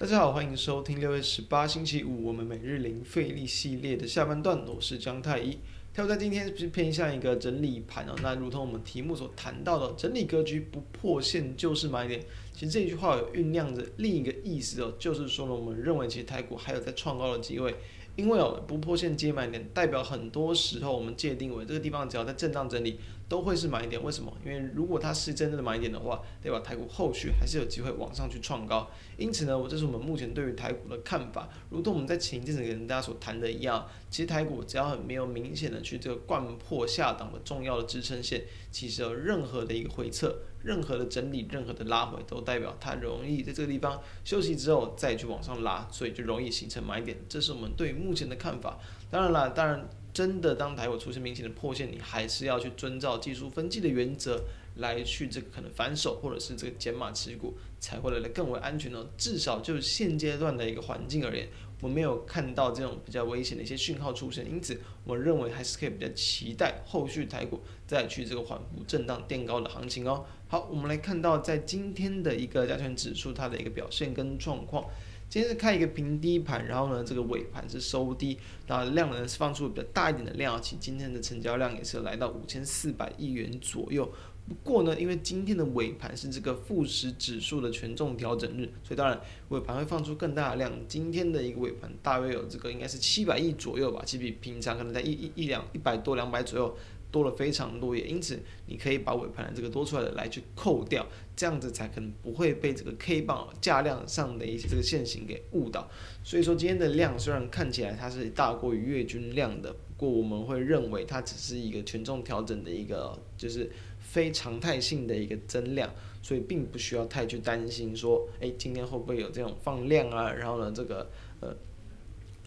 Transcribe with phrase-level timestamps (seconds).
[0.00, 5.58] 大家好，欢迎收听六月十八星期五我们每日零费力系列的下半段，我是张太医。
[5.92, 12.18] 跳在今天是偏向一个整理盘哦，那如同我们题目所谈到的，整理格局不破线就是买点。
[12.54, 17.74] 其实这句话有酝酿着另一个意思哦，就是说呢，我们认为其实台股还有在创高的机会。
[18.16, 22.98] 因为哦，不破线接买点，代表很多时候我们界定为这个地方只要在震荡整理，
[23.28, 24.02] 都会是买点。
[24.02, 24.32] 为什么？
[24.44, 28.90] 因为如果它是真正的买点的话，代表台股后续还是有机会往上去创高。
[29.16, 31.48] 因此呢，我这是我们目前对于台股的看法。
[31.70, 40.36] 如同我们在前一阵子跟大家所谈的一样，其实台股只要很没有明显的去这个贯破下档的重要的支撑线，其实有任何的一个回撤。
[40.62, 47.16] 任何的整理，任何的拉回，都代表它容易在这个地方休息之后再去往上拉，所以就容易形成买点。
[47.28, 48.78] 这是我们对目前的看法。
[49.10, 54.42] 当然了，当然真的当台股出现明显的破线，你还是要去遵照技术分析的原则
[54.76, 59.06] 来去这个可能反手或者是这个减码持股，才会来的更为安全哦。
[59.16, 61.48] 至少就现阶段的一个环境而言。
[61.80, 70.24] 我没有看到这种比较危险的一些讯号出现，因此我认为还是可以比较期待后续台股再去这个缓步震荡垫高的行情哦。
[70.48, 74.84] 好，我们来看到在今天的一个加权指数它的一个表现跟状况，
[75.30, 78.36] 今天是开一个平低盘，然后呢这个尾盘是收低，
[78.66, 84.12] 然后量呢是放出比较大一点的量，其今天的成交量也是来到五千四百亿元左右。
[84.48, 89.20] 不过呢，因为今天的尾盘是这个富时指数的权重调整日，所以当然
[89.50, 90.72] 尾盘会放出更大的量。
[90.88, 96.76] 今天的一个尾盘大约有这个应该是七百亿左右吧，其实比平常可能在一一一两一百多两百左右
[97.10, 105.90] 多了非常多，也因此你可以把尾盘的这个多出来的来去扣掉，这样子才可能不会被这个 K 棒价量上的一些这个线型给误导。
[106.22, 113.70] 所以说今天的量虽然看起来它是大过于月均量的，不过我们会认为它只是一个权重调整的一个就是。
[114.02, 115.88] 非常态性的一个增量，
[116.20, 120.32] 所以并不需要太去担心说，诶，今天会不会有这种放量啊？
[120.32, 121.08] 然后呢，这个
[121.38, 121.54] 呃，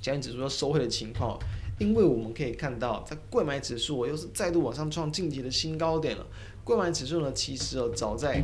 [0.02, 1.40] 加权指数要收回的情况，
[1.80, 6.26] 因为我们可以看到，在贵买指数又是再度往上创近期的新高点了。
[6.64, 8.44] 贵买指数呢，其实哦，早在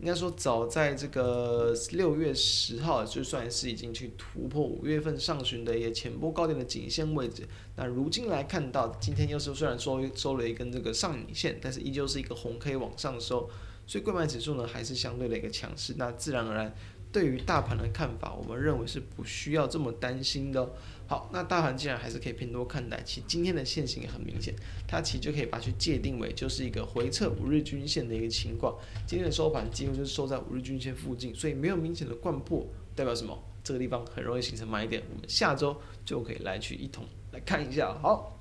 [0.00, 7.42] 应该说，早在这个六月十号，就算是已经去突破五月份上旬的一个前波高点的颈线位置。
[7.76, 13.48] 那如今来看到，今天又是虽然收收了一根这个上影线，但是依旧是一个红 K 往上收，
[13.86, 15.94] 所以贵买指数呢还是相对的一个强势。
[15.96, 16.74] 那自然而然，
[17.14, 20.68] 对于大盘的看法，我们认为是不需要这么担心的。
[21.06, 24.52] 好，那大盘既然还是可以偏多看待，其实今天的线型也很明显，
[24.88, 28.74] 它其实就可以把它去界定为就是一个回撤五日均线的一个情况。
[29.06, 32.66] 今天的收盘几乎就是收在五日均线附近，所以没有明显的掼破，
[32.96, 33.38] 代表什么？
[33.62, 35.00] 这个地方很容易形成买点。
[35.14, 37.96] 我们下周就可以来去一同来看一下。
[38.02, 38.36] 好，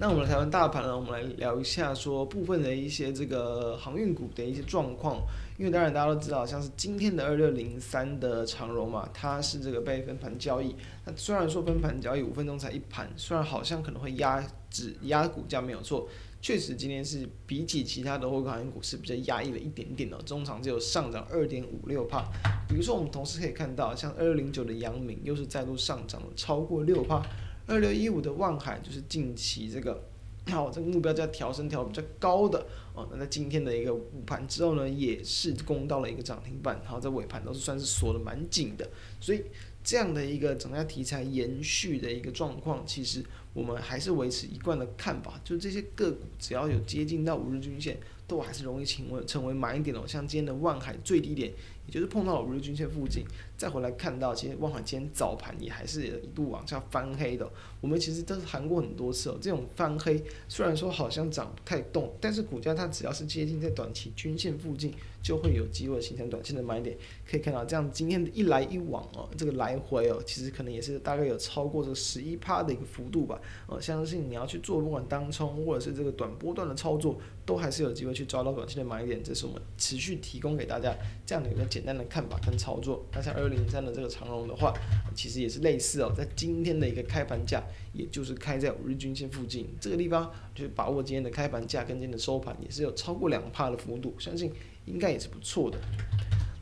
[0.00, 5.20] 那我们台湾大盘呢，我们来聊一下说部分的一些这个航运股的一些状况。
[5.58, 10.72] 因为当然大家都知道，像是今天的二六零三的长荣嘛，它是这个被分盘交易。
[11.04, 16.08] 那虽然说分盘交易五分钟才一盘，虽然好像可能会压制压股价没有错，
[16.40, 22.30] 确实今天是比起其他的货柜航运股是比较压抑了一点点的，中长只有上涨二点五六帕。
[22.68, 27.20] 比如说我们同时可以看到，像二六零九的阳明又是再度上涨了超过六帕，
[27.66, 30.04] 二六一五的万海就是近期这个。
[30.48, 32.66] 好，这个目标价调升调比较高的。
[32.94, 38.88] 哦，那在今天的一个午盘之后呢，也是攻到了一个涨停板，然后在尾盘都是算是锁的蛮紧的，
[39.20, 39.44] 所以
[39.84, 50.04] 这样的一个涨价题材延续的一个状况，其实我们还是维持一贯的看法，就是这些个股只要有接近到五日均线，都还是容易成为成为买点哦。
[50.06, 51.50] 像今天的万海最低点，
[51.86, 53.24] 也就是碰到了五日均线附近，
[53.56, 57.50] 再回来看到，其实万海今天早盘也还是一度往下翻黑的。
[57.80, 64.92] 我们其实都是谈过很多次哦，这种翻黑虽然说好像涨不太动，但是股价它只要是接近在短期均线附近，
[65.22, 66.96] 就会有机会形成短线的买点。
[67.28, 73.37] 可以看到，这样今天的一来一往哦，这个来回哦，其实可能也是大概有超过这个十一趴的一个幅度吧。
[73.66, 79.22] 呃，相信你要去做，不管当冲或者是这个短波段的操作，都还是有机会去抓到短线的买点。
[79.22, 80.94] 这是我们持续提供给大家
[81.26, 83.04] 这样的一个简单的看法跟操作。
[83.12, 84.72] 那像二零三的这个长龙的话，
[85.14, 87.62] 其实也是类似哦，在今天的一个开盘价。
[87.94, 94.52] 也就是开在五日均线附近这个地方，就是把握今天的开盘价跟今天的收盘，也是有超过两趴的幅度，相信
[94.84, 95.78] 应该也是不错的。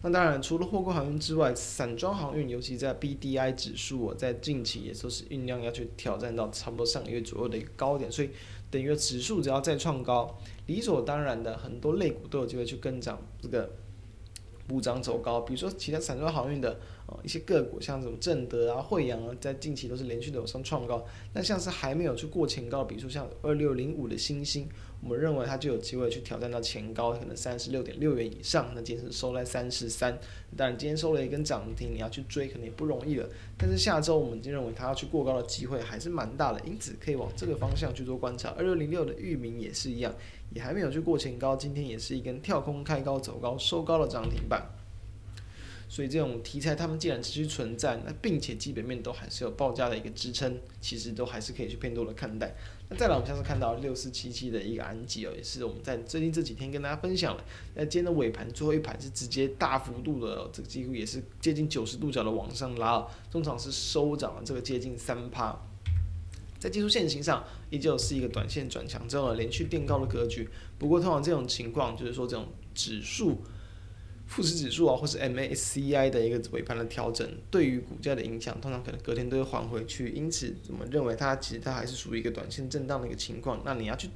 [0.06, 8.30] 那当然，除了货柜航运之外，散装航运，尤其在 BDI 指数，在近期也都是酝酿要去挑战到差不多上个月左右的一个高点，所以
[8.70, 13.68] 等于指数只要再创高，理所当然的很多类股都有机会去跟涨这个。
[14.68, 21.06] 补涨走高，比如说其他散装航运的呃一些个股，像什么正德啊、惠阳啊，在近期都是连续的往上创高。
[21.34, 24.68] 那像是还没有去过前高，比如说像二六零五的新兴，
[25.06, 28.72] 我们认为它就有机会去挑战到前高，可能三十六点六元以上。
[28.74, 30.18] 那今天是收在三十三，
[30.56, 33.28] 当然今天收了一根涨停，你要去追可能也不容易了。
[33.56, 38.48] 但是下周我们就认为它要去过高的机会还是蛮大的，因此可以往这个方向去做观察。
[38.58, 40.12] 二六零六的域名也是一样，
[40.52, 44.60] 也还没有去过前高，今天也是一根跳空开高走高收高的涨停板。
[45.96, 52.54] 所以这种题材，他们既然持续存在，那并且基本面都还是有报价的一个支撑，其实都还是可以去偏多的看待。
[52.90, 57.42] 那再来，我们下次看到六四七七的一个安吉哦，也是我们在最近这几天跟大家分享了。
[57.74, 65.58] 那今天的尾盘最后一盘是直接大幅度的，这个几乎也是接近九十度角的往上拉，中场是收涨了这个接近三趴。
[66.58, 70.46] 在技术线型上，依旧是一个短线转强之后连续垫高的格局。
[70.78, 73.40] 不过，通常这种情况就是说，这种指数。
[74.26, 80.10] 富时指数啊，或是 MACI 的一个尾盘的调整，对于股价的影响，通常可能隔天都会还回去。
[80.10, 83.62] 因此，我们认为它其实它还是属于一个短线震荡的一个情况。
[83.64, 84.10] 那你要去。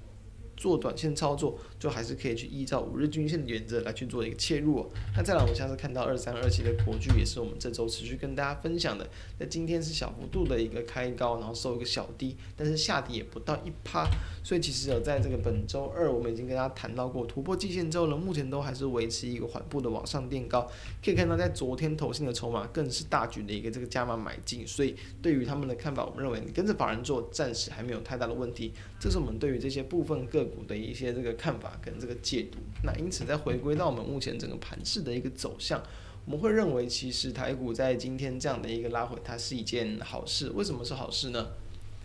[0.60, 4.86] 做短线操作，就还是可以去依照五日均线的原则来去做一个切入。
[5.16, 9.08] 那再来，我们下次看到二三二七的国剧，也是我们这周持续跟大家分享的。
[9.38, 14.06] 那今天是小幅度的一个开高，然后收一个小低，但是下跌也不到一趴。
[14.44, 20.70] 所以其实有在这个本周二，我们已经跟大家谈到过突破季线之后呢，目前都还是维持一个缓步的往上垫高。
[21.02, 28.72] 可以看到，在昨天投信的筹码更是大举的一个这个加码买进，所以对于他们的看法，我们认为你跟着法人做，暂时还没有太大的问题。
[28.98, 32.58] 这是我们对于这些部分个股的一些这个看法跟这个解读。
[32.82, 35.82] 那因此，再回归到我们目前整个盘势的一个走向，
[36.26, 40.50] 我们会认为，其实台股在今天这样的一个拉回，它是一件好事。
[40.50, 41.46] 为什么是好事呢？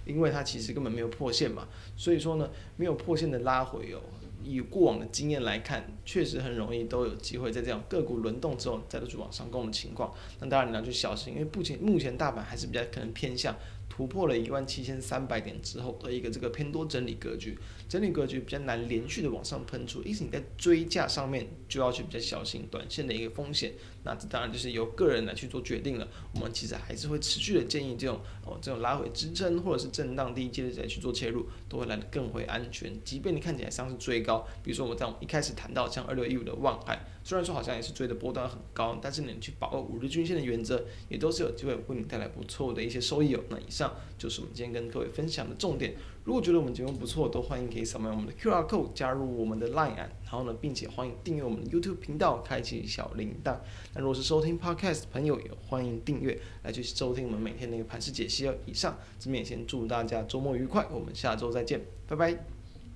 [0.05, 1.67] 因为它其实根本没有破线嘛。
[1.97, 3.99] 所以说呢，没有破线的拉回哦，
[4.43, 10.13] 以过往的经验来看，确实很容易都有机会在这样个股轮动之后再度去往上攻的情况。
[10.39, 13.55] 那当然你要去小心，因为目前目前大盘还是比较可能偏向。
[13.95, 17.57] 突破了一万七千三百点之后的一个这个偏多整理格局，
[17.87, 23.71] 整理格局比较难连续的往上喷出，因此你在追价上面就要去比较小心短线的一个风险。
[24.03, 26.05] 那这当然就是由个人来去做决定了。
[26.33, 32.91] 我们其实还是会持续的建议这种哦这种拉回支撑或者是震荡低阶的再去做切入，都会来得更为安全。
[33.05, 43.41] 即便你看起来像是追高，比如说我们在我们一开始谈到像二六一五的万海，虽然说好像也是追的波段很高，但是你去把握五日均线的原则，也都是有机会为你带来不错的一些收益哦。
[43.47, 43.84] 那以上。
[44.17, 45.95] 就是我们今天跟各位分享的重点。
[46.23, 53.57] 如果觉得我们节目不错，都欢迎可以扫描我们的 QR code 加入我们的 Line，然后呢，并且欢迎订阅我们的 YouTube 频道，开启小铃铛。
[53.93, 58.55] 那如果是收听 Podcast 的朋友，也欢迎订阅来去收听我们每天的一个盘式解析哦。
[58.65, 62.54] 以上，这边也先祝大家周末愉快，我们下周再见，拜拜。